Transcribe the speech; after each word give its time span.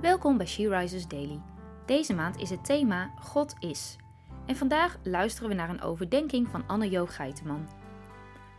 Welkom 0.00 0.36
bij 0.36 0.46
She 0.46 0.68
Rises 0.68 1.08
Daily. 1.08 1.40
Deze 1.86 2.14
maand 2.14 2.36
is 2.36 2.50
het 2.50 2.64
thema 2.64 3.14
God 3.18 3.54
is. 3.58 3.96
En 4.46 4.56
vandaag 4.56 4.98
luisteren 5.02 5.48
we 5.48 5.54
naar 5.54 5.68
een 5.68 5.80
overdenking 5.80 6.48
van 6.48 6.66
Anne-Jo 6.66 7.06
Geiteman. 7.06 7.68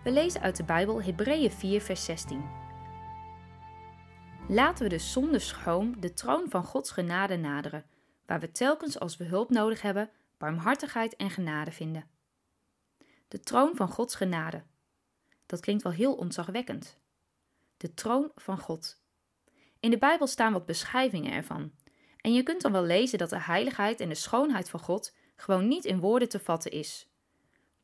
We 0.04 0.12
lezen 0.12 0.41
uit 0.41 0.55
de 0.55 0.64
Bijbel 0.64 1.02
Hebreeën 1.02 1.52
4 1.52 1.82
vers 1.82 2.05
16. 2.05 2.50
Laten 4.48 4.84
we 4.84 4.89
dus 4.89 5.12
zonder 5.12 5.41
schroom 5.41 6.00
de 6.00 6.14
troon 6.14 6.50
van 6.50 6.64
Gods 6.64 6.91
genade 6.91 7.38
naderen, 7.38 7.86
waar 8.26 8.39
we 8.39 8.52
telkens 8.52 9.00
als 9.00 9.18
we 9.18 9.23
hulp 9.23 9.50
nodig 9.50 9.82
hebben, 9.82 10.10
barmhartigheid 10.38 11.16
en 11.16 11.30
genade 11.30 11.71
vinden. 11.71 12.08
De 13.28 13.39
troon 13.39 13.76
van 13.76 13.88
Gods 13.88 14.16
genade. 14.16 14.64
Dat 15.46 15.60
klinkt 15.60 15.84
wel 15.84 15.92
heel 15.92 16.14
ontzagwekkend. 16.14 16.98
De 17.78 17.94
troon 17.94 18.32
van 18.36 18.58
God. 18.60 19.00
In 19.82 19.89
de 19.89 19.98
Bijbel 19.98 20.27
staan 20.27 20.54
wat 20.54 20.66
beschrijvingen 20.66 21.32
ervan. 21.32 21.71
En 22.18 22.33
je 22.33 22.43
kunt 22.43 22.61
dan 22.61 22.71
wel 22.71 22.83
lezen 22.83 23.18
dat 23.18 23.29
de 23.29 23.42
heiligheid 23.42 24.00
en 24.00 24.10
de 24.10 24.15
schoonheid 24.15 24.69
van 24.69 24.79
God 24.79 25.15
gewoon 25.36 25.68
niet 25.68 25.86
in 25.86 26.00
woorden 26.00 26.29
te 26.29 26.39
vatten 26.39 26.71
is. 26.71 27.10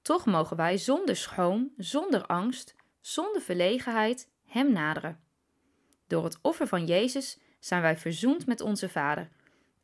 Toch 0.02 0.25
mogen 0.25 0.58
wij 0.58 0.77
zonder 0.77 1.16
schroom, 1.16 1.73
zonder 1.77 2.25
angst, 2.25 2.75
zonder 3.02 3.41
verlegenheid 3.41 4.30
Hem 4.45 4.72
naderen. 4.72 5.20
Door 6.08 6.23
het 6.23 6.39
offer 6.41 6.67
van 6.67 6.86
Jezus 6.86 7.39
zijn 7.59 7.81
wij 7.81 7.98
verzoend 7.98 8.45
met 8.45 8.61
onze 8.61 8.89
Vader. 8.89 9.30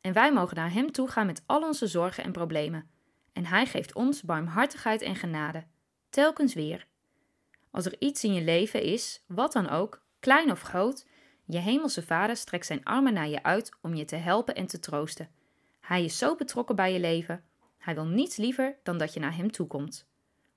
En 0.00 0.12
wij 0.12 0.32
mogen 0.32 0.56
naar 0.56 0.72
Hem 0.72 0.92
toe 0.92 1.08
gaan 1.08 1.26
met 1.26 1.42
al 1.46 1.62
onze 1.62 1.86
zorgen 1.86 2.24
en 2.24 2.32
problemen. 2.32 2.90
En 3.32 3.46
Hij 3.46 3.66
geeft 3.66 3.94
ons 3.94 4.22
barmhartigheid 4.22 5.02
en 5.02 5.16
genade, 5.16 5.64
telkens 6.10 6.54
weer. 6.54 6.86
Als 7.70 7.86
er 7.86 7.96
iets 7.98 8.24
in 8.24 8.34
je 8.34 8.42
leven 8.42 8.82
is, 8.82 9.24
wat 9.26 9.52
dan 9.52 9.68
ook, 9.68 10.02
klein 10.20 10.50
of 10.50 10.60
groot, 10.60 11.06
je 11.44 11.58
hemelse 11.58 12.02
Vader 12.02 12.36
strekt 12.36 12.66
zijn 12.66 12.84
armen 12.84 13.12
naar 13.12 13.28
je 13.28 13.42
uit 13.42 13.72
om 13.80 13.94
je 13.94 14.04
te 14.04 14.16
helpen 14.16 14.54
en 14.54 14.66
te 14.66 14.80
troosten. 14.80 15.28
Hij 15.80 16.04
is 16.04 16.18
zo 16.18 16.36
betrokken 16.36 16.76
bij 16.76 16.92
je 16.92 17.00
leven. 17.00 17.44
Hij 17.78 17.94
wil 17.94 18.06
niets 18.06 18.36
liever 18.36 18.76
dan 18.82 18.98
dat 18.98 19.14
je 19.14 19.20
naar 19.20 19.36
Hem 19.36 19.50
toekomt. 19.50 20.06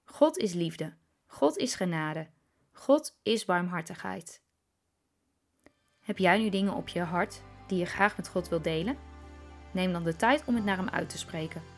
God 0.04 0.38
is 0.38 0.54
liefde. 0.54 0.94
God 1.26 1.58
is 1.58 1.76
genade. 1.76 2.28
God 2.72 3.18
is 3.24 3.46
barmhartigheid. 3.46 4.42
Heb 6.00 6.18
jij 6.18 6.38
nu 6.38 6.50
dingen 6.50 6.74
op 6.74 6.88
je 6.88 7.02
hart 7.02 7.42
die 7.68 7.78
je 7.78 7.86
graag 7.86 8.18
met 8.18 8.28
God 8.28 8.50
wilt 8.50 8.64
delen? 8.64 8.98
Neem 9.74 9.92
dan 9.92 10.04
de 10.04 10.16
tijd 10.16 10.44
om 10.46 10.56
het 10.56 10.64
naar 10.64 10.78
Hem 10.78 10.90
uit 10.90 11.10
te 11.10 11.18
spreken. 11.18 11.77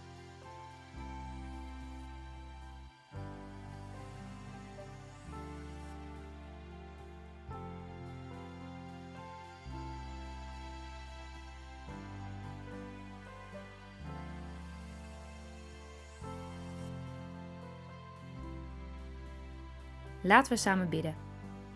Laten 20.23 20.51
we 20.51 20.57
samen 20.57 20.89
bidden. 20.89 21.15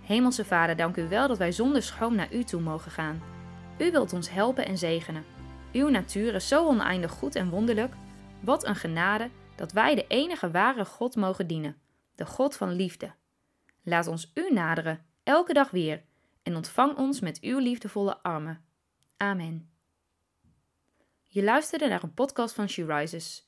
Hemelse 0.01 0.45
Vader, 0.45 0.75
dank 0.75 0.97
u 0.97 1.07
wel 1.07 1.27
dat 1.27 1.37
wij 1.37 1.51
zonder 1.51 1.83
schroom 1.83 2.15
naar 2.15 2.33
u 2.33 2.43
toe 2.43 2.61
mogen 2.61 2.91
gaan. 2.91 3.21
U 3.77 3.91
wilt 3.91 4.13
ons 4.13 4.29
helpen 4.29 4.65
en 4.65 4.77
zegenen. 4.77 5.25
Uw 5.73 5.89
natuur 5.89 6.35
is 6.35 6.47
zo 6.47 6.67
oneindig 6.67 7.11
goed 7.11 7.35
en 7.35 7.49
wonderlijk. 7.49 7.93
Wat 8.41 8.65
een 8.65 8.75
genade 8.75 9.29
dat 9.55 9.71
wij 9.71 9.95
de 9.95 10.07
enige 10.07 10.51
ware 10.51 10.85
God 10.85 11.15
mogen 11.15 11.47
dienen, 11.47 11.77
de 12.15 12.25
God 12.25 12.55
van 12.55 12.71
liefde. 12.71 13.13
Laat 13.83 14.07
ons 14.07 14.31
u 14.33 14.53
naderen, 14.53 15.05
elke 15.23 15.53
dag 15.53 15.71
weer, 15.71 16.03
en 16.43 16.55
ontvang 16.55 16.97
ons 16.97 17.19
met 17.19 17.39
uw 17.41 17.59
liefdevolle 17.59 18.23
armen. 18.23 18.65
Amen. 19.17 19.69
Je 21.23 21.43
luisterde 21.43 21.87
naar 21.87 22.03
een 22.03 22.13
podcast 22.13 22.53
van 22.55 22.69
She 22.69 22.85
Rises. 22.85 23.47